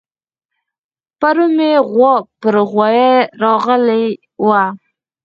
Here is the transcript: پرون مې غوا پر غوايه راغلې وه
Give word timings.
پرون 1.19 1.51
مې 1.57 1.71
غوا 1.91 2.13
پر 2.41 2.55
غوايه 2.71 3.13
راغلې 3.41 4.03
وه 4.45 4.63